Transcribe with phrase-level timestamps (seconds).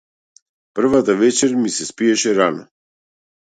[0.79, 2.67] Првата вечер ми се спиеше рано.